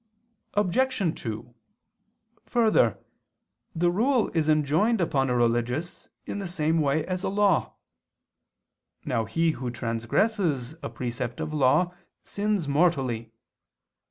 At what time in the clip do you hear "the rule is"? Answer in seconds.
3.75-4.49